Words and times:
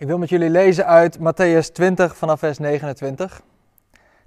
Ik 0.00 0.06
wil 0.06 0.18
met 0.18 0.28
jullie 0.28 0.50
lezen 0.50 0.86
uit 0.86 1.18
Matthäus 1.18 1.72
20 1.72 2.16
vanaf 2.16 2.38
vers 2.38 2.58
29. 2.58 3.42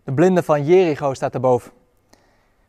De 0.03 0.13
blinde 0.13 0.43
van 0.43 0.65
Jericho 0.65 1.13
staat 1.13 1.33
erboven. 1.33 1.71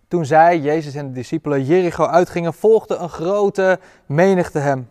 Toen 0.09 0.25
zij, 0.25 0.59
Jezus 0.59 0.95
en 0.95 1.07
de 1.07 1.13
discipelen, 1.13 1.65
Jericho 1.65 2.07
uitgingen, 2.07 2.55
volgde 2.55 2.97
een 2.97 3.09
grote 3.09 3.79
menigte 4.07 4.59
hem. 4.59 4.89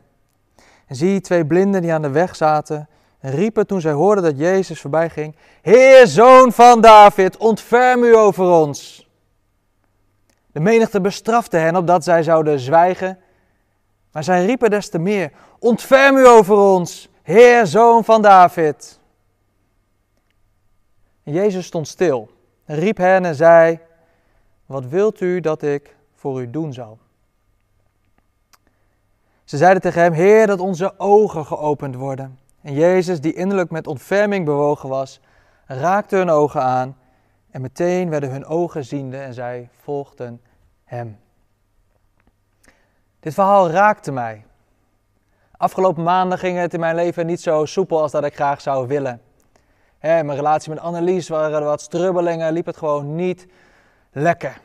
En 0.88 0.96
zie, 0.96 1.22
twee 1.22 1.46
blinden 1.46 1.82
die 1.82 1.94
aan 1.94 2.02
de 2.02 2.10
weg 2.10 2.36
zaten, 2.36 2.90
riepen 3.20 3.68
toen 3.68 3.82
zij 3.82 3.92
hoorden 3.92 4.24
dat 4.24 4.38
Jezus 4.38 4.82
voorbij 4.82 5.10
ging: 5.10 5.36
Heer, 5.62 6.08
zoon 6.08 6.52
van 6.52 6.82
David, 6.82 7.38
ontferm 7.38 8.04
u 8.04 8.16
over 8.16 8.46
ons. 8.46 9.10
De 10.52 10.60
menigte 10.60 11.02
bestrafte 11.02 11.58
hen 11.58 11.76
opdat 11.76 12.04
zij 12.04 12.24
zouden 12.24 12.60
zwijgen, 12.60 13.20
maar 14.12 14.24
zij 14.24 14.46
riepen 14.46 14.70
des 14.70 14.90
te 14.90 15.00
meer: 15.00 15.32
Ontferm 15.60 16.18
u 16.18 16.28
over 16.28 16.56
ons. 16.56 17.12
Heer, 17.24 17.68
zoon 17.68 18.04
van 18.04 18.22
David. 18.22 19.00
En 21.24 21.34
Jezus 21.34 21.66
stond 21.66 21.88
stil, 21.88 22.30
riep 22.66 22.98
hen 22.98 23.26
en 23.26 23.36
zei: 23.36 23.80
Wat 24.66 24.86
wilt 24.86 25.22
u 25.22 25.40
dat 25.40 25.62
ik 25.62 25.96
voor 26.14 26.42
u 26.42 26.50
doen 26.50 26.74
zal? 26.74 26.98
Ze 29.44 29.58
zeiden 29.58 29.82
tegen 29.82 30.02
hem: 30.02 30.14
Heer, 30.14 30.48
dat 30.48 30.60
onze 30.60 31.00
ogen 31.00 31.46
geopend 31.46 31.96
worden. 31.96 32.40
En 32.62 32.74
Jezus, 32.74 33.22
die 33.22 33.34
innerlijk 33.34 33.72
met 33.72 33.88
ontferming 33.88 34.46
bewogen 34.46 34.90
was, 34.90 35.20
raakte 35.66 36.16
hun 36.16 36.30
ogen 36.30 36.62
aan. 36.62 36.98
En 37.52 37.62
meteen 37.62 38.10
werden 38.10 38.32
hun 38.32 38.46
ogen 38.46 38.86
ziende 38.86 39.18
en 39.18 39.34
zij 39.34 39.70
volgden 39.82 40.42
hem. 40.84 41.20
Dit 43.20 43.34
verhaal 43.34 43.70
raakte 43.70 44.12
mij. 44.12 44.46
Afgelopen 45.64 46.04
maanden 46.04 46.38
ging 46.38 46.58
het 46.58 46.74
in 46.74 46.80
mijn 46.80 46.96
leven 46.96 47.26
niet 47.26 47.42
zo 47.42 47.66
soepel 47.66 48.02
als 48.02 48.12
dat 48.12 48.24
ik 48.24 48.36
graag 48.36 48.62
zou 48.62 48.88
willen. 48.88 49.22
Mijn 50.02 50.36
relatie 50.36 50.70
met 50.70 50.80
Annelies 50.80 51.28
waren 51.28 51.60
er 51.60 51.66
wat 51.66 51.82
strubbelingen, 51.82 52.54
liep 52.54 52.66
het 52.66 52.78
gewoon 52.78 53.16
niet 53.16 53.48
lekker. 54.12 54.62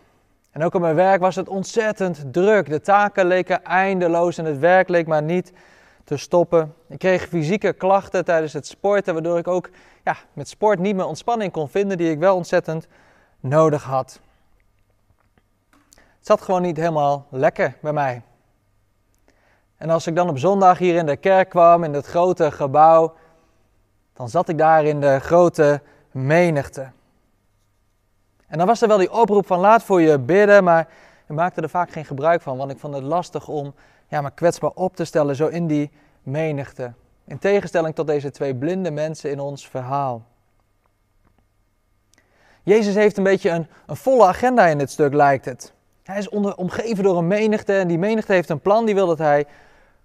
En 0.50 0.62
ook 0.62 0.74
op 0.74 0.80
mijn 0.80 0.94
werk 0.94 1.20
was 1.20 1.36
het 1.36 1.48
ontzettend 1.48 2.32
druk. 2.32 2.68
De 2.68 2.80
taken 2.80 3.26
leken 3.26 3.64
eindeloos 3.64 4.38
en 4.38 4.44
het 4.44 4.58
werk 4.58 4.88
leek 4.88 5.06
maar 5.06 5.22
niet 5.22 5.52
te 6.04 6.16
stoppen. 6.16 6.74
Ik 6.88 6.98
kreeg 6.98 7.28
fysieke 7.28 7.72
klachten 7.72 8.24
tijdens 8.24 8.52
het 8.52 8.66
sporten, 8.66 9.14
waardoor 9.14 9.38
ik 9.38 9.48
ook 9.48 9.70
ja, 10.04 10.16
met 10.32 10.48
sport 10.48 10.78
niet 10.78 10.96
meer 10.96 11.06
ontspanning 11.06 11.52
kon 11.52 11.68
vinden 11.68 11.98
die 11.98 12.10
ik 12.10 12.18
wel 12.18 12.36
ontzettend 12.36 12.86
nodig 13.40 13.82
had. 13.82 14.20
Het 15.94 16.26
zat 16.26 16.42
gewoon 16.42 16.62
niet 16.62 16.76
helemaal 16.76 17.26
lekker 17.30 17.76
bij 17.80 17.92
mij. 17.92 18.22
En 19.78 19.90
als 19.90 20.06
ik 20.06 20.14
dan 20.16 20.28
op 20.28 20.38
zondag 20.38 20.78
hier 20.78 20.94
in 20.94 21.06
de 21.06 21.16
kerk 21.16 21.48
kwam, 21.48 21.84
in 21.84 21.92
het 21.92 22.06
grote 22.06 22.50
gebouw, 22.50 23.14
dan 24.12 24.28
zat 24.28 24.48
ik 24.48 24.58
daar 24.58 24.84
in 24.84 25.00
de 25.00 25.18
grote 25.20 25.80
menigte. 26.10 26.90
En 28.46 28.58
dan 28.58 28.66
was 28.66 28.82
er 28.82 28.88
wel 28.88 28.98
die 28.98 29.12
oproep 29.12 29.46
van 29.46 29.58
laat 29.58 29.82
voor 29.82 30.00
je 30.00 30.18
bidden, 30.18 30.64
maar 30.64 30.88
ik 31.28 31.34
maakte 31.34 31.60
er 31.60 31.68
vaak 31.68 31.90
geen 31.90 32.04
gebruik 32.04 32.42
van, 32.42 32.56
want 32.56 32.70
ik 32.70 32.78
vond 32.78 32.94
het 32.94 33.02
lastig 33.02 33.48
om 33.48 33.74
ja, 34.08 34.20
me 34.20 34.30
kwetsbaar 34.30 34.70
op 34.74 34.96
te 34.96 35.04
stellen, 35.04 35.36
zo 35.36 35.46
in 35.46 35.66
die 35.66 35.90
menigte. 36.22 36.92
In 37.24 37.38
tegenstelling 37.38 37.94
tot 37.94 38.06
deze 38.06 38.30
twee 38.30 38.54
blinde 38.54 38.90
mensen 38.90 39.30
in 39.30 39.40
ons 39.40 39.68
verhaal. 39.68 40.22
Jezus 42.62 42.94
heeft 42.94 43.16
een 43.16 43.24
beetje 43.24 43.50
een, 43.50 43.66
een 43.86 43.96
volle 43.96 44.26
agenda 44.26 44.66
in 44.66 44.78
dit 44.78 44.90
stuk, 44.90 45.14
lijkt 45.14 45.44
het. 45.44 45.72
Hij 46.02 46.18
is 46.18 46.28
onder, 46.28 46.56
omgeven 46.56 47.04
door 47.04 47.18
een 47.18 47.26
menigte 47.26 47.78
en 47.78 47.88
die 47.88 47.98
menigte 47.98 48.32
heeft 48.32 48.48
een 48.48 48.60
plan. 48.60 48.86
Die 48.86 48.94
wil 48.94 49.06
dat 49.06 49.18
hij 49.18 49.46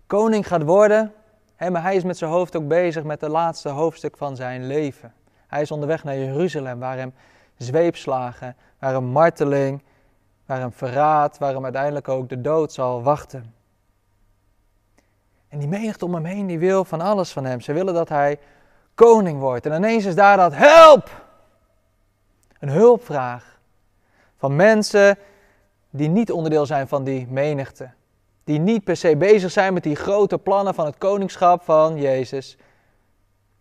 koning 0.08 0.48
gaat 0.48 0.64
worden. 0.64 1.14
Maar 1.58 1.82
hij 1.82 1.96
is 1.96 2.04
met 2.04 2.18
zijn 2.18 2.32
hoofd 2.32 2.56
ook 2.56 2.68
bezig 2.68 3.04
met 3.04 3.22
het 3.22 3.32
laatste 3.32 3.70
hoofdstuk 3.70 4.18
van 4.18 4.36
zijn 4.36 4.68
leven. 4.68 5.14
Hij 5.48 5.62
is 5.62 5.72
onderweg 5.72 6.04
naar 6.04 6.18
Jeruzalem, 6.18 6.80
waar 6.80 6.98
hem 6.98 7.14
zweepslagen, 7.58 8.56
waar 8.80 8.96
een 8.96 9.06
marteling, 9.06 9.84
waar 10.46 10.62
een 10.62 10.72
verraad, 10.72 11.38
waar 11.38 11.54
hem 11.54 11.64
uiteindelijk 11.64 12.08
ook 12.08 12.30
de 12.30 12.42
dood 12.42 12.74
zal 12.74 13.04
wachten. 13.04 13.54
En 15.48 15.60
die 15.60 15.68
menigte 15.68 16.06
om 16.06 16.14
hem 16.14 16.26
heen, 16.26 16.48
die 16.48 16.60
wil 16.60 16.86
van 16.86 17.02
alles 17.02 17.32
van 17.32 17.46
hem. 17.46 17.62
Ze 17.62 17.74
willen 17.74 17.94
dat 17.94 18.10
hij 18.10 18.40
koning 18.96 19.40
wordt. 19.40 19.66
En 19.66 19.74
ineens 19.74 20.06
is 20.06 20.16
daar 20.16 20.38
dat 20.38 20.56
help! 20.56 21.22
Een 22.60 22.70
hulpvraag 22.70 23.60
van 24.38 24.56
mensen 24.56 25.18
die 25.90 26.10
niet 26.10 26.32
onderdeel 26.32 26.66
zijn 26.66 26.88
van 26.88 27.04
die 27.04 27.28
menigte. 27.28 27.90
Die 28.44 28.60
niet 28.60 28.84
per 28.84 28.96
se 28.96 29.18
bezig 29.18 29.52
zijn 29.52 29.74
met 29.74 29.84
die 29.84 29.96
grote 29.96 30.38
plannen 30.38 30.74
van 30.74 30.86
het 30.86 30.98
koningschap 30.98 31.64
van 31.64 31.98
Jezus. 31.98 32.58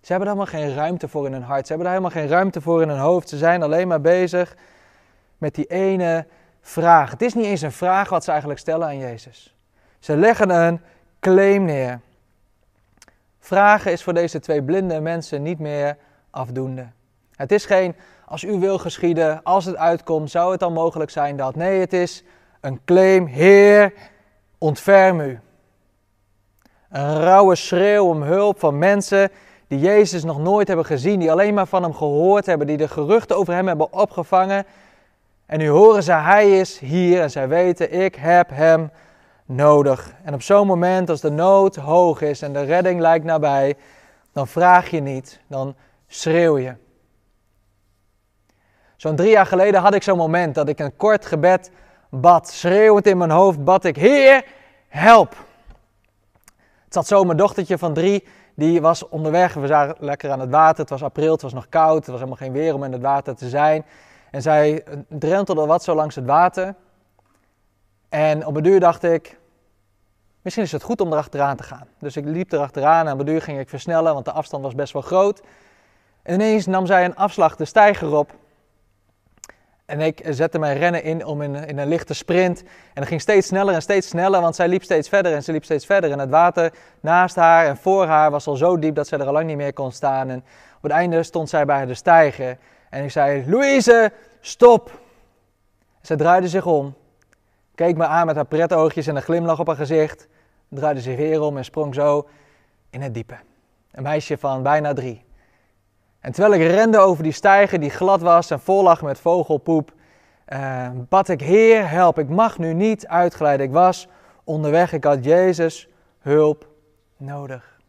Ze 0.00 0.12
hebben 0.12 0.28
daar 0.28 0.36
helemaal 0.36 0.60
geen 0.60 0.74
ruimte 0.74 1.08
voor 1.08 1.26
in 1.26 1.32
hun 1.32 1.42
hart. 1.42 1.66
Ze 1.66 1.72
hebben 1.72 1.90
daar 1.90 1.98
helemaal 1.98 2.22
geen 2.22 2.30
ruimte 2.30 2.60
voor 2.60 2.82
in 2.82 2.88
hun 2.88 2.98
hoofd. 2.98 3.28
Ze 3.28 3.36
zijn 3.36 3.62
alleen 3.62 3.88
maar 3.88 4.00
bezig 4.00 4.56
met 5.38 5.54
die 5.54 5.66
ene 5.66 6.26
vraag. 6.60 7.10
Het 7.10 7.22
is 7.22 7.34
niet 7.34 7.44
eens 7.44 7.60
een 7.60 7.72
vraag 7.72 8.08
wat 8.08 8.24
ze 8.24 8.30
eigenlijk 8.30 8.60
stellen 8.60 8.86
aan 8.86 8.98
Jezus. 8.98 9.56
Ze 9.98 10.16
leggen 10.16 10.50
een 10.50 10.80
claim 11.20 11.64
neer. 11.64 12.00
Vragen 13.38 13.92
is 13.92 14.02
voor 14.02 14.14
deze 14.14 14.40
twee 14.40 14.62
blinde 14.62 15.00
mensen 15.00 15.42
niet 15.42 15.58
meer 15.58 15.96
afdoende. 16.30 16.86
Het 17.36 17.52
is 17.52 17.66
geen 17.66 17.94
als 18.32 18.44
u 18.44 18.58
wil 18.58 18.78
geschieden, 18.78 19.42
als 19.42 19.64
het 19.64 19.76
uitkomt, 19.76 20.30
zou 20.30 20.50
het 20.50 20.60
dan 20.60 20.72
mogelijk 20.72 21.10
zijn 21.10 21.36
dat. 21.36 21.56
Nee, 21.56 21.80
het 21.80 21.92
is 21.92 22.24
een 22.60 22.80
claim, 22.84 23.26
Heer, 23.26 23.92
ontferm 24.62 25.20
u. 25.20 25.40
Een 26.90 27.20
rauwe 27.20 27.54
schreeuw 27.54 28.06
om 28.06 28.22
hulp 28.22 28.58
van 28.58 28.78
mensen 28.78 29.30
die 29.68 29.78
Jezus 29.78 30.24
nog 30.24 30.38
nooit 30.38 30.68
hebben 30.68 30.86
gezien, 30.86 31.20
die 31.20 31.30
alleen 31.30 31.54
maar 31.54 31.66
van 31.66 31.82
hem 31.82 31.94
gehoord 31.94 32.46
hebben, 32.46 32.66
die 32.66 32.76
de 32.76 32.88
geruchten 32.88 33.36
over 33.36 33.54
hem 33.54 33.66
hebben 33.66 33.92
opgevangen. 33.92 34.64
En 35.46 35.58
nu 35.58 35.68
horen 35.68 36.02
ze, 36.02 36.12
hij 36.12 36.58
is 36.58 36.78
hier 36.78 37.20
en 37.20 37.30
zij 37.30 37.48
weten, 37.48 37.92
ik 37.92 38.14
heb 38.14 38.50
hem 38.50 38.90
nodig. 39.44 40.14
En 40.24 40.34
op 40.34 40.42
zo'n 40.42 40.66
moment, 40.66 41.10
als 41.10 41.20
de 41.20 41.30
nood 41.30 41.76
hoog 41.76 42.20
is 42.20 42.42
en 42.42 42.52
de 42.52 42.62
redding 42.62 43.00
lijkt 43.00 43.24
nabij, 43.24 43.76
dan 44.32 44.48
vraag 44.48 44.90
je 44.90 45.00
niet, 45.00 45.40
dan 45.46 45.74
schreeuw 46.06 46.58
je. 46.58 46.74
Zo'n 48.96 49.16
drie 49.16 49.30
jaar 49.30 49.46
geleden 49.46 49.80
had 49.80 49.94
ik 49.94 50.02
zo'n 50.02 50.16
moment 50.16 50.54
dat 50.54 50.68
ik 50.68 50.78
een 50.78 50.96
kort 50.96 51.26
gebed 51.26 51.70
bad. 52.20 52.48
Schreeuwend 52.48 53.06
in 53.06 53.18
mijn 53.18 53.30
hoofd 53.30 53.64
bad 53.64 53.84
ik, 53.84 53.96
Heer, 53.96 54.44
help. 54.88 55.36
Het 56.84 56.94
zat 56.94 57.06
zo, 57.06 57.24
mijn 57.24 57.36
dochtertje 57.36 57.78
van 57.78 57.94
drie, 57.94 58.26
die 58.54 58.80
was 58.80 59.08
onderweg. 59.08 59.54
We 59.54 59.66
zagen 59.66 59.96
lekker 59.98 60.30
aan 60.30 60.40
het 60.40 60.50
water. 60.50 60.80
Het 60.80 60.90
was 60.90 61.02
april, 61.02 61.32
het 61.32 61.42
was 61.42 61.52
nog 61.52 61.68
koud. 61.68 61.96
Het 61.96 62.06
was 62.06 62.14
helemaal 62.14 62.36
geen 62.36 62.52
weer 62.52 62.74
om 62.74 62.84
in 62.84 62.92
het 62.92 63.02
water 63.02 63.36
te 63.36 63.48
zijn. 63.48 63.84
En 64.30 64.42
zij 64.42 64.84
drentelde 65.08 65.66
wat 65.66 65.84
zo 65.84 65.94
langs 65.94 66.14
het 66.14 66.26
water. 66.26 66.74
En 68.08 68.46
op 68.46 68.56
een 68.56 68.62
duur 68.62 68.80
dacht 68.80 69.02
ik, 69.02 69.38
misschien 70.42 70.64
is 70.64 70.72
het 70.72 70.82
goed 70.82 71.00
om 71.00 71.12
erachteraan 71.12 71.56
te 71.56 71.62
gaan. 71.62 71.86
Dus 71.98 72.16
ik 72.16 72.24
liep 72.24 72.52
erachteraan 72.52 73.06
en 73.06 73.12
op 73.12 73.18
een 73.18 73.26
duur 73.26 73.42
ging 73.42 73.58
ik 73.58 73.68
versnellen, 73.68 74.12
want 74.12 74.24
de 74.24 74.32
afstand 74.32 74.62
was 74.62 74.74
best 74.74 74.92
wel 74.92 75.02
groot. 75.02 75.42
En 76.22 76.34
ineens 76.34 76.66
nam 76.66 76.86
zij 76.86 77.04
een 77.04 77.16
afslag 77.16 77.56
de 77.56 77.64
steiger 77.64 78.16
op. 78.16 78.32
En 79.92 80.00
ik 80.00 80.20
zette 80.28 80.58
mijn 80.58 80.78
rennen 80.78 81.02
in 81.02 81.24
om 81.26 81.42
in, 81.42 81.78
een 81.78 81.88
lichte 81.88 82.14
sprint. 82.14 82.62
En 82.62 82.68
dat 82.94 83.06
ging 83.06 83.20
steeds 83.20 83.46
sneller 83.46 83.74
en 83.74 83.82
steeds 83.82 84.08
sneller, 84.08 84.40
want 84.40 84.56
zij 84.56 84.68
liep 84.68 84.82
steeds 84.82 85.08
verder 85.08 85.34
en 85.34 85.42
ze 85.42 85.52
liep 85.52 85.64
steeds 85.64 85.86
verder. 85.86 86.10
En 86.10 86.18
het 86.18 86.30
water 86.30 86.72
naast 87.00 87.36
haar 87.36 87.66
en 87.66 87.76
voor 87.76 88.06
haar 88.06 88.30
was 88.30 88.46
al 88.46 88.56
zo 88.56 88.78
diep 88.78 88.94
dat 88.94 89.08
zij 89.08 89.18
er 89.18 89.26
al 89.26 89.32
lang 89.32 89.46
niet 89.46 89.56
meer 89.56 89.72
kon 89.72 89.92
staan. 89.92 90.30
En 90.30 90.44
op 90.76 90.82
het 90.82 90.92
einde 90.92 91.22
stond 91.22 91.48
zij 91.48 91.64
bij 91.64 91.86
de 91.86 91.94
stijger. 91.94 92.58
En 92.90 93.04
ik 93.04 93.10
zei, 93.10 93.44
Louise, 93.46 94.12
stop! 94.40 95.00
Zij 96.00 96.16
draaide 96.16 96.48
zich 96.48 96.66
om, 96.66 96.94
keek 97.74 97.96
me 97.96 98.06
aan 98.06 98.26
met 98.26 98.36
haar 98.36 98.44
pretoogjes 98.44 99.06
en 99.06 99.16
een 99.16 99.22
glimlach 99.22 99.60
op 99.60 99.66
haar 99.66 99.76
gezicht. 99.76 100.28
Draaide 100.68 101.00
zich 101.00 101.16
weer 101.16 101.40
om 101.40 101.56
en 101.56 101.64
sprong 101.64 101.94
zo 101.94 102.28
in 102.90 103.02
het 103.02 103.14
diepe. 103.14 103.36
Een 103.90 104.02
meisje 104.02 104.38
van 104.38 104.62
bijna 104.62 104.92
drie. 104.92 105.24
En 106.22 106.32
terwijl 106.32 106.62
ik 106.62 106.70
rende 106.70 106.98
over 106.98 107.22
die 107.22 107.32
stijger 107.32 107.80
die 107.80 107.90
glad 107.90 108.20
was 108.20 108.50
en 108.50 108.60
vol 108.60 108.82
lag 108.82 109.02
met 109.02 109.20
vogelpoep, 109.20 109.92
uh, 110.52 110.88
bad 111.08 111.28
ik, 111.28 111.40
Heer, 111.40 111.90
help, 111.90 112.18
ik 112.18 112.28
mag 112.28 112.58
nu 112.58 112.74
niet 112.74 113.06
uitglijden. 113.06 113.66
Ik 113.66 113.72
was 113.72 114.08
onderweg, 114.44 114.92
ik 114.92 115.04
had 115.04 115.24
Jezus 115.24 115.88
hulp 116.18 116.68
nodig. 117.16 117.80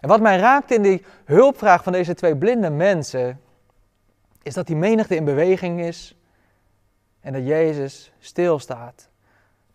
En 0.00 0.08
wat 0.08 0.20
mij 0.20 0.38
raakte 0.38 0.74
in 0.74 0.82
die 0.82 1.04
hulpvraag 1.24 1.82
van 1.82 1.92
deze 1.92 2.14
twee 2.14 2.36
blinde 2.36 2.70
mensen, 2.70 3.40
is 4.42 4.54
dat 4.54 4.66
die 4.66 4.76
menigte 4.76 5.16
in 5.16 5.24
beweging 5.24 5.80
is 5.80 6.16
en 7.20 7.32
dat 7.32 7.46
Jezus 7.46 8.12
stilstaat. 8.18 9.08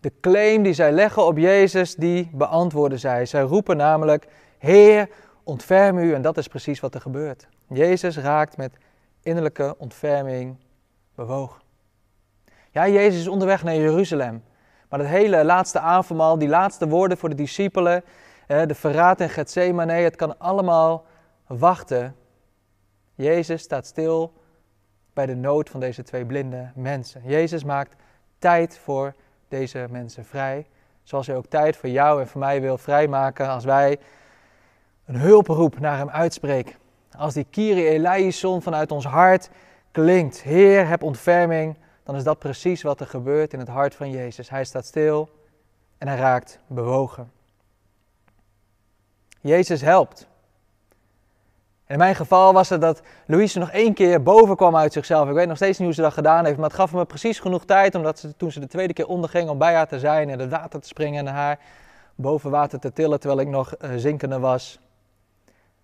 De 0.00 0.12
claim 0.20 0.62
die 0.62 0.72
zij 0.72 0.92
leggen 0.92 1.24
op 1.24 1.38
Jezus, 1.38 1.94
die 1.94 2.30
beantwoorden 2.32 2.98
zij. 2.98 3.26
Zij 3.26 3.42
roepen 3.42 3.76
namelijk, 3.76 4.26
Heer, 4.58 5.08
ontferm 5.44 5.98
u 5.98 6.14
en 6.14 6.22
dat 6.22 6.38
is 6.38 6.48
precies 6.48 6.80
wat 6.80 6.94
er 6.94 7.00
gebeurt. 7.00 7.48
Jezus 7.68 8.18
raakt 8.18 8.56
met 8.56 8.76
innerlijke 9.22 9.74
ontferming 9.78 10.56
bewogen. 11.14 11.62
Ja, 12.70 12.88
Jezus 12.88 13.20
is 13.20 13.28
onderweg 13.28 13.62
naar 13.62 13.74
Jeruzalem. 13.74 14.42
Maar 14.88 14.98
dat 14.98 15.08
hele 15.08 15.44
laatste 15.44 15.78
avondmaal, 15.78 16.38
die 16.38 16.48
laatste 16.48 16.88
woorden 16.88 17.18
voor 17.18 17.28
de 17.28 17.34
discipelen, 17.34 18.04
de 18.46 18.74
verraad 18.74 19.20
in 19.20 19.28
Gethsemane, 19.28 19.92
het 19.92 20.16
kan 20.16 20.38
allemaal 20.38 21.04
wachten. 21.46 22.16
Jezus 23.14 23.62
staat 23.62 23.86
stil 23.86 24.32
bij 25.12 25.26
de 25.26 25.34
nood 25.34 25.70
van 25.70 25.80
deze 25.80 26.02
twee 26.02 26.26
blinde 26.26 26.70
mensen. 26.74 27.22
Jezus 27.24 27.64
maakt 27.64 27.94
tijd 28.38 28.78
voor 28.78 29.14
deze 29.48 29.86
mensen 29.90 30.24
vrij. 30.24 30.66
Zoals 31.02 31.26
hij 31.26 31.36
ook 31.36 31.46
tijd 31.46 31.76
voor 31.76 31.88
jou 31.88 32.20
en 32.20 32.28
voor 32.28 32.40
mij 32.40 32.60
wil 32.60 32.78
vrijmaken 32.78 33.48
als 33.48 33.64
wij 33.64 33.98
een 35.10 35.16
hulproep 35.16 35.78
naar 35.78 35.96
hem 35.96 36.10
uitspreken. 36.10 36.74
Als 37.16 37.34
die 37.34 37.46
Kyrie 37.50 37.88
eleison 37.88 38.62
vanuit 38.62 38.92
ons 38.92 39.04
hart 39.04 39.50
klinkt. 39.92 40.42
Heer, 40.42 40.88
heb 40.88 41.02
ontferming. 41.02 41.76
Dan 42.04 42.16
is 42.16 42.24
dat 42.24 42.38
precies 42.38 42.82
wat 42.82 43.00
er 43.00 43.06
gebeurt 43.06 43.52
in 43.52 43.58
het 43.58 43.68
hart 43.68 43.94
van 43.94 44.10
Jezus. 44.10 44.50
Hij 44.50 44.64
staat 44.64 44.86
stil 44.86 45.28
en 45.98 46.08
hij 46.08 46.16
raakt 46.16 46.58
bewogen. 46.66 47.32
Jezus 49.40 49.80
helpt. 49.80 50.26
in 51.86 51.98
mijn 51.98 52.14
geval 52.14 52.52
was 52.52 52.68
het 52.68 52.80
dat 52.80 53.02
Louise 53.26 53.58
nog 53.58 53.70
één 53.70 53.94
keer 53.94 54.22
boven 54.22 54.56
kwam 54.56 54.76
uit 54.76 54.92
zichzelf. 54.92 55.28
Ik 55.28 55.34
weet 55.34 55.48
nog 55.48 55.56
steeds 55.56 55.78
niet 55.78 55.86
hoe 55.86 55.96
ze 55.96 56.02
dat 56.02 56.12
gedaan 56.12 56.44
heeft, 56.44 56.56
maar 56.56 56.68
het 56.68 56.78
gaf 56.78 56.92
me 56.92 57.04
precies 57.04 57.38
genoeg 57.38 57.64
tijd, 57.64 57.94
omdat 57.94 58.18
ze 58.18 58.36
toen 58.36 58.52
ze 58.52 58.60
de 58.60 58.66
tweede 58.66 58.92
keer 58.92 59.06
onderging 59.06 59.48
om 59.48 59.58
bij 59.58 59.74
haar 59.74 59.88
te 59.88 59.98
zijn 59.98 60.30
en 60.30 60.38
het 60.38 60.50
water 60.50 60.80
te 60.80 60.88
springen 60.88 61.26
en 61.26 61.32
haar 61.32 61.58
boven 62.14 62.50
water 62.50 62.78
te 62.78 62.92
tillen 62.92 63.20
terwijl 63.20 63.40
ik 63.40 63.48
nog 63.48 63.74
uh, 63.80 63.90
zinkende 63.96 64.38
was. 64.38 64.78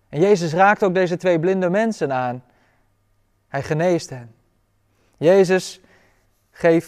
En 0.09 0.19
Jezus 0.19 0.53
raakt 0.53 0.83
ook 0.83 0.93
deze 0.93 1.17
twee 1.17 1.39
blinde 1.39 1.69
mensen 1.69 2.13
aan. 2.13 2.43
Hij 3.47 3.63
geneest 3.63 4.09
hen. 4.09 4.35
Jezus 5.17 5.81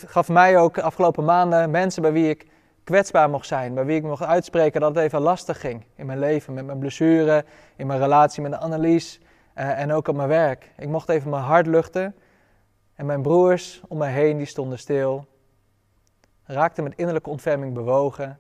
gaf 0.06 0.30
mij 0.30 0.58
ook 0.58 0.78
afgelopen 0.78 1.26
maanden 1.26 1.72
mensen 1.72 2.02
bij 2.02 2.12
wie 2.12 2.30
ik 2.30 2.48
kwetsbaar 2.84 3.30
mocht 3.30 3.48
zijn, 3.48 3.74
bij 3.74 3.86
wie 3.86 3.96
ik 3.96 4.04
mocht 4.04 4.24
uitspreken 4.24 4.82
dat 4.82 4.96
het 4.96 5.04
even 5.04 5.22
lastig 5.22 5.60
ging 5.60 5.86
in 5.96 6.06
mijn 6.06 6.20
leven, 6.20 6.54
met 6.54 6.66
mijn 6.66 6.80
blessure, 6.80 7.46
in 7.76 7.88
mijn 7.88 8.00
relatie 8.00 8.42
met 8.42 8.52
de 8.52 8.58
Annelies 8.58 9.20
uh, 9.56 9.80
en 9.80 9.92
ook 9.92 10.08
op 10.08 10.16
mijn 10.16 10.28
werk. 10.28 10.72
Ik 10.78 10.88
mocht 10.88 11.10
even 11.10 11.30
mijn 11.30 11.44
hart 11.44 11.68
luchten 11.68 12.16
en 12.96 13.06
mijn 13.06 13.22
broers 13.22 13.82
om 13.88 13.98
mij 13.98 14.12
heen 14.12 14.38
die 14.38 14.46
stonden 14.46 14.80
stil, 14.80 15.26
raakten 16.44 16.84
met 16.84 16.94
innerlijke 16.96 17.30
ontferming 17.30 17.74
bewogen 17.74 18.40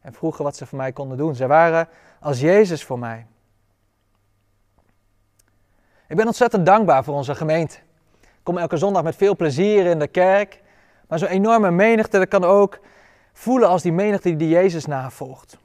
en 0.00 0.12
vroegen 0.12 0.44
wat 0.44 0.56
ze 0.56 0.66
voor 0.66 0.78
mij 0.78 0.92
konden 0.92 1.16
doen. 1.16 1.34
Ze 1.34 1.46
waren 1.46 1.88
als 2.20 2.40
Jezus 2.40 2.84
voor 2.84 2.98
mij. 2.98 3.26
Ik 6.08 6.16
ben 6.16 6.26
ontzettend 6.26 6.66
dankbaar 6.66 7.04
voor 7.04 7.14
onze 7.14 7.34
gemeente. 7.34 7.76
Ik 8.20 8.42
kom 8.42 8.58
elke 8.58 8.76
zondag 8.76 9.02
met 9.02 9.16
veel 9.16 9.36
plezier 9.36 9.86
in 9.86 9.98
de 9.98 10.06
kerk. 10.06 10.62
Maar 11.08 11.18
zo'n 11.18 11.28
enorme 11.28 11.70
menigte, 11.70 12.18
dat 12.18 12.28
kan 12.28 12.44
ook 12.44 12.78
voelen 13.32 13.68
als 13.68 13.82
die 13.82 13.92
menigte 13.92 14.36
die 14.36 14.48
Jezus 14.48 14.86
navolgt. 14.86 15.58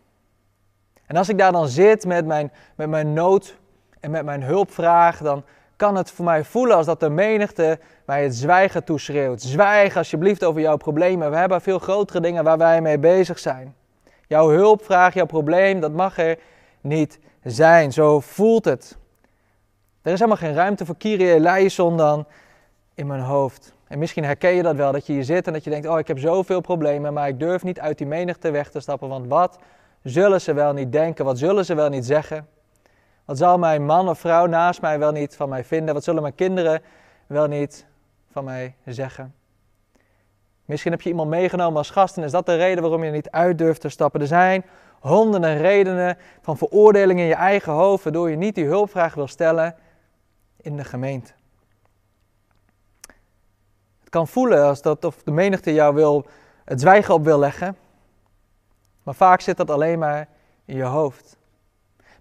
En 1.06 1.16
als 1.18 1.30
ik 1.30 1.38
daar 1.38 1.52
dan 1.52 1.68
zit 1.68 2.06
met 2.06 2.26
mijn, 2.26 2.52
met 2.76 2.90
mijn 2.90 3.14
nood 3.14 3.58
en 4.00 4.12
met 4.12 4.26
mijn 4.26 4.44
hulpvraag, 4.44 5.18
dan 5.18 5.44
kan 5.76 5.96
het 5.96 6.12
voor 6.12 6.26
mij 6.26 6.44
voelen 6.44 6.76
als 6.76 6.86
dat 6.86 7.00
de 7.00 7.10
menigte 7.10 7.80
mij 8.06 8.24
het 8.24 8.36
zwijgen 8.36 8.84
toeschreeuwt. 8.84 9.42
Zwijg 9.42 9.98
alsjeblieft 9.98 10.44
over 10.44 10.62
jouw 10.62 10.78
problemen. 10.78 11.32
We 11.32 11.38
hebben 11.38 11.62
veel 11.62 11.80
grotere 11.80 12.20
dingen 12.20 12.44
waar 12.44 12.58
wij 12.58 12.82
mee 12.82 13.00
bezig 13.00 13.40
zijn. 13.40 13.76
Jouw 14.28 14.50
hulpvraag, 14.50 15.14
jouw 15.14 15.26
probleem, 15.26 15.80
dat 15.80 15.92
mag 15.92 16.18
er 16.18 16.40
niet 16.82 17.20
zijn. 17.44 17.92
Zo 17.92 18.20
voelt 18.20 18.66
het. 18.66 19.00
Er 20.02 20.12
is 20.12 20.20
helemaal 20.20 20.38
geen 20.38 20.54
ruimte 20.54 20.86
voor 20.86 20.98
Kyrie 20.98 21.34
eleison 21.34 21.98
dan 21.98 22.26
in 22.94 23.08
mijn 23.08 23.22
hoofd. 23.22 23.74
En 23.88 24.00
misschien 24.00 24.24
herken 24.24 24.52
je 24.52 24.64
dat 24.64 24.76
wel, 24.76 24.92
dat 24.92 25.06
je 25.06 25.14
hier 25.14 25.24
zit 25.24 25.48
en 25.48 25.54
dat 25.54 25.64
je 25.64 25.70
denkt, 25.70 25.88
oh 25.88 26.00
ik 26.00 26.08
heb 26.08 26.20
zoveel 26.20 26.62
problemen, 26.62 27.14
maar 27.14 27.28
ik 27.28 27.40
durf 27.40 27.64
niet 27.64 27.80
uit 27.80 27.98
die 27.98 28.08
menigte 28.08 28.52
weg 28.52 28.70
te 28.70 28.80
stappen, 28.80 29.10
want 29.10 29.28
wat 29.28 29.60
zullen 30.04 30.42
ze 30.42 30.54
wel 30.54 30.74
niet 30.74 30.92
denken, 30.92 31.26
wat 31.26 31.38
zullen 31.38 31.66
ze 31.66 31.76
wel 31.76 31.90
niet 31.90 32.06
zeggen? 32.06 32.48
Wat 33.26 33.38
zal 33.38 33.58
mijn 33.58 33.86
man 33.86 34.10
of 34.10 34.20
vrouw 34.20 34.46
naast 34.46 34.82
mij 34.82 35.00
wel 35.00 35.12
niet 35.12 35.36
van 35.36 35.50
mij 35.50 35.64
vinden? 35.64 35.94
Wat 35.94 36.04
zullen 36.04 36.22
mijn 36.22 36.36
kinderen 36.36 36.82
wel 37.28 37.48
niet 37.48 37.86
van 38.32 38.44
mij 38.44 38.76
zeggen? 38.86 39.36
Misschien 40.66 40.92
heb 40.92 41.02
je 41.02 41.10
iemand 41.10 41.30
meegenomen 41.30 41.78
als 41.78 41.90
gast 41.90 42.18
en 42.18 42.24
is 42.24 42.32
dat 42.32 42.46
de 42.46 42.56
reden 42.56 42.82
waarom 42.82 43.04
je 43.04 43.12
niet 43.12 43.30
uit 43.30 43.58
durft 43.58 43.82
te 43.82 43.90
stappen. 43.90 44.22
Er 44.22 44.28
zijn 44.28 44.66
honderden 45.00 45.58
redenen 45.58 46.18
van 46.42 46.58
veroordeling 46.58 47.20
in 47.20 47.26
je 47.26 47.36
eigen 47.36 47.74
hoofd, 47.74 48.04
waardoor 48.04 48.30
je 48.30 48.36
niet 48.36 48.56
die 48.56 48.66
hulpvraag 48.66 49.14
wil 49.14 49.28
stellen 49.28 49.76
in 50.62 50.78
de 50.78 50.84
gemeente. 50.84 51.32
Het 54.00 54.10
kan 54.10 54.28
voelen 54.28 54.64
als 54.64 54.82
dat 54.82 55.06
of 55.06 55.24
de 55.24 55.32
menigte 55.32 55.74
jou 55.74 55.96
wil, 55.96 56.26
het 56.66 56.80
zwijgen 56.80 57.14
op 57.14 57.24
wil 57.24 57.40
leggen, 57.40 57.78
maar 59.04 59.16
vaak 59.16 59.42
zit 59.42 59.58
dat 59.58 59.70
alleen 59.70 60.00
maar 60.00 60.28
in 60.66 60.76
je 60.76 60.84
hoofd. 60.84 61.38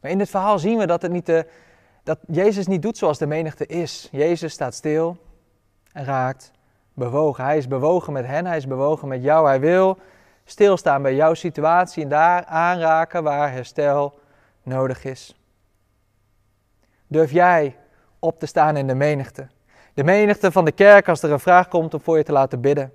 Maar 0.00 0.10
in 0.10 0.18
dit 0.18 0.30
verhaal 0.30 0.58
zien 0.58 0.78
we 0.78 0.86
dat, 0.86 1.02
het 1.02 1.12
niet 1.12 1.26
de, 1.26 1.46
dat 2.02 2.18
Jezus 2.26 2.66
niet 2.66 2.82
doet 2.82 2.98
zoals 2.98 3.18
de 3.18 3.26
menigte 3.26 3.66
is. 3.66 4.08
Jezus 4.12 4.52
staat 4.52 4.74
stil 4.74 5.16
en 5.92 6.04
raakt 6.04 6.50
bewogen. 6.94 7.44
Hij 7.44 7.56
is 7.56 7.68
bewogen 7.68 8.12
met 8.12 8.26
hen, 8.26 8.46
hij 8.46 8.56
is 8.56 8.66
bewogen 8.66 9.08
met 9.08 9.22
jou. 9.22 9.46
Hij 9.46 9.60
wil 9.60 9.98
stilstaan 10.44 11.02
bij 11.02 11.14
jouw 11.14 11.34
situatie 11.34 12.02
en 12.02 12.08
daar 12.08 12.44
aanraken 12.44 13.22
waar 13.22 13.52
herstel 13.52 14.18
nodig 14.62 15.04
is. 15.04 15.36
Durf 17.06 17.30
jij 17.30 17.76
op 18.20 18.38
te 18.38 18.46
staan 18.46 18.76
in 18.76 18.86
de 18.86 18.94
menigte. 18.94 19.46
De 19.94 20.04
menigte 20.04 20.52
van 20.52 20.64
de 20.64 20.72
kerk 20.72 21.08
als 21.08 21.22
er 21.22 21.32
een 21.32 21.40
vraag 21.40 21.68
komt 21.68 21.94
om 21.94 22.00
voor 22.00 22.16
je 22.16 22.22
te 22.22 22.32
laten 22.32 22.60
bidden. 22.60 22.92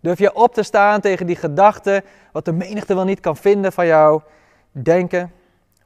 Durf 0.00 0.18
je 0.18 0.34
op 0.34 0.54
te 0.54 0.62
staan 0.62 1.00
tegen 1.00 1.26
die 1.26 1.36
gedachten, 1.36 2.02
wat 2.32 2.44
de 2.44 2.52
menigte 2.52 2.94
wel 2.94 3.04
niet 3.04 3.20
kan 3.20 3.36
vinden 3.36 3.72
van 3.72 3.86
jouw 3.86 4.22
denken, 4.70 5.32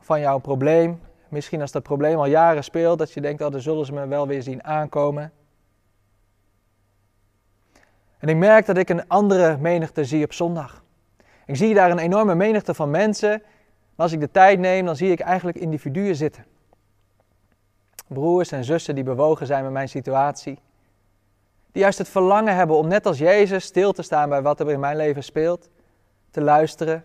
van 0.00 0.20
jouw 0.20 0.38
probleem. 0.38 1.00
Misschien 1.28 1.60
als 1.60 1.72
dat 1.72 1.82
probleem 1.82 2.18
al 2.18 2.26
jaren 2.26 2.64
speelt, 2.64 2.98
dat 2.98 3.12
je 3.12 3.20
denkt, 3.20 3.42
oh, 3.42 3.50
dan 3.50 3.60
zullen 3.60 3.86
ze 3.86 3.92
me 3.92 4.06
wel 4.06 4.26
weer 4.26 4.42
zien 4.42 4.64
aankomen. 4.64 5.32
En 8.18 8.28
ik 8.28 8.36
merk 8.36 8.66
dat 8.66 8.76
ik 8.76 8.88
een 8.88 9.08
andere 9.08 9.56
menigte 9.56 10.04
zie 10.04 10.24
op 10.24 10.32
zondag. 10.32 10.84
Ik 11.46 11.56
zie 11.56 11.74
daar 11.74 11.90
een 11.90 11.98
enorme 11.98 12.34
menigte 12.34 12.74
van 12.74 12.90
mensen. 12.90 13.30
Maar 13.94 14.06
als 14.06 14.12
ik 14.12 14.20
de 14.20 14.30
tijd 14.30 14.58
neem, 14.58 14.84
dan 14.84 14.96
zie 14.96 15.10
ik 15.10 15.20
eigenlijk 15.20 15.58
individuen 15.58 16.16
zitten 16.16 16.44
broers 18.06 18.52
en 18.52 18.64
zussen 18.64 18.94
die 18.94 19.04
bewogen 19.04 19.46
zijn 19.46 19.62
met 19.62 19.72
mijn 19.72 19.88
situatie. 19.88 20.58
Die 21.72 21.82
juist 21.82 21.98
het 21.98 22.08
verlangen 22.08 22.54
hebben 22.54 22.76
om 22.76 22.88
net 22.88 23.06
als 23.06 23.18
Jezus 23.18 23.64
stil 23.64 23.92
te 23.92 24.02
staan 24.02 24.28
bij 24.28 24.42
wat 24.42 24.60
er 24.60 24.70
in 24.70 24.80
mijn 24.80 24.96
leven 24.96 25.22
speelt. 25.22 25.68
Te 26.30 26.40
luisteren, 26.40 27.04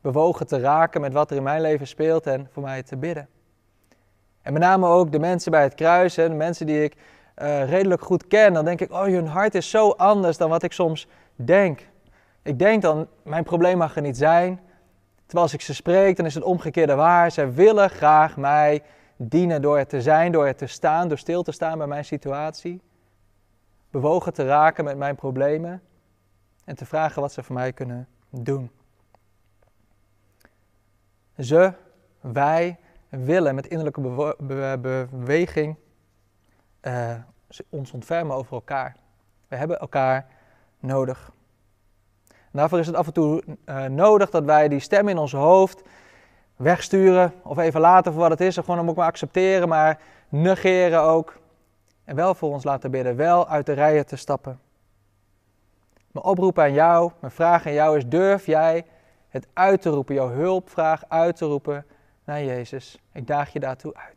bewogen 0.00 0.46
te 0.46 0.60
raken 0.60 1.00
met 1.00 1.12
wat 1.12 1.30
er 1.30 1.36
in 1.36 1.42
mijn 1.42 1.60
leven 1.60 1.86
speelt 1.86 2.26
en 2.26 2.48
voor 2.52 2.62
mij 2.62 2.82
te 2.82 2.96
bidden. 2.96 3.28
En 4.42 4.52
met 4.52 4.62
name 4.62 4.86
ook 4.86 5.12
de 5.12 5.18
mensen 5.18 5.50
bij 5.50 5.62
het 5.62 5.74
kruisen, 5.74 6.28
de 6.30 6.36
mensen 6.36 6.66
die 6.66 6.84
ik 6.84 6.94
uh, 7.42 7.68
redelijk 7.68 8.02
goed 8.02 8.26
ken. 8.26 8.52
Dan 8.52 8.64
denk 8.64 8.80
ik, 8.80 8.92
oh 8.92 9.02
hun 9.02 9.26
hart 9.26 9.54
is 9.54 9.70
zo 9.70 9.90
anders 9.90 10.36
dan 10.36 10.50
wat 10.50 10.62
ik 10.62 10.72
soms 10.72 11.06
denk. 11.34 11.86
Ik 12.42 12.58
denk 12.58 12.82
dan, 12.82 13.06
mijn 13.22 13.44
probleem 13.44 13.78
mag 13.78 13.96
er 13.96 14.02
niet 14.02 14.16
zijn. 14.16 14.60
Terwijl 15.26 15.44
als 15.44 15.54
ik 15.54 15.60
ze 15.60 15.74
spreek, 15.74 16.16
dan 16.16 16.26
is 16.26 16.34
het 16.34 16.44
omgekeerde 16.44 16.94
waar. 16.94 17.30
Zij 17.30 17.52
willen 17.52 17.90
graag 17.90 18.36
mij 18.36 18.82
dienen 19.18 19.62
door 19.62 19.78
er 19.78 19.86
te 19.86 20.02
zijn, 20.02 20.32
door 20.32 20.46
er 20.46 20.56
te 20.56 20.66
staan, 20.66 21.08
door 21.08 21.18
stil 21.18 21.42
te 21.42 21.52
staan 21.52 21.78
bij 21.78 21.86
mijn 21.86 22.04
situatie. 22.04 22.80
Bewogen 23.90 24.32
te 24.32 24.46
raken 24.46 24.84
met 24.84 24.96
mijn 24.96 25.14
problemen 25.14 25.82
en 26.64 26.76
te 26.76 26.86
vragen 26.86 27.22
wat 27.22 27.32
ze 27.32 27.42
voor 27.42 27.54
mij 27.54 27.72
kunnen 27.72 28.08
doen. 28.30 28.70
Ze, 31.38 31.72
wij 32.20 32.78
willen 33.08 33.54
met 33.54 33.66
innerlijke 33.66 34.36
beweging 35.10 35.76
uh, 36.82 37.14
ons 37.68 37.92
ontfermen 37.92 38.36
over 38.36 38.52
elkaar. 38.52 38.96
We 39.48 39.56
hebben 39.56 39.78
elkaar 39.78 40.26
nodig. 40.78 41.32
daarvoor 42.52 42.78
is 42.78 42.86
het 42.86 42.96
af 42.96 43.06
en 43.06 43.12
toe 43.12 43.42
uh, 43.66 43.84
nodig 43.84 44.30
dat 44.30 44.44
wij 44.44 44.68
die 44.68 44.80
stem 44.80 45.08
in 45.08 45.18
ons 45.18 45.32
hoofd 45.32 45.82
wegsturen 46.58 47.32
of 47.42 47.58
even 47.58 47.80
laten 47.80 48.12
voor 48.12 48.20
wat 48.20 48.30
het 48.30 48.40
is. 48.40 48.58
Of 48.58 48.64
gewoon 48.64 48.80
hem 48.80 48.88
ook 48.88 48.96
maar 48.96 49.06
accepteren, 49.06 49.68
maar 49.68 49.98
negeren 50.28 51.02
ook. 51.02 51.38
En 52.04 52.16
wel 52.16 52.34
voor 52.34 52.52
ons 52.52 52.64
laten 52.64 52.90
bidden, 52.90 53.16
wel 53.16 53.48
uit 53.48 53.66
de 53.66 53.72
rijen 53.72 54.06
te 54.06 54.16
stappen. 54.16 54.60
Mijn 56.10 56.24
oproep 56.24 56.58
aan 56.58 56.72
jou, 56.72 57.12
mijn 57.20 57.32
vraag 57.32 57.66
aan 57.66 57.72
jou 57.72 57.96
is: 57.96 58.06
durf 58.06 58.46
jij 58.46 58.84
het 59.28 59.46
uit 59.52 59.82
te 59.82 59.90
roepen, 59.90 60.14
jouw 60.14 60.30
hulpvraag 60.30 61.04
uit 61.08 61.36
te 61.36 61.44
roepen 61.44 61.86
naar 62.24 62.42
Jezus? 62.42 62.98
Ik 63.12 63.26
daag 63.26 63.52
je 63.52 63.60
daartoe 63.60 63.94
uit. 63.94 64.16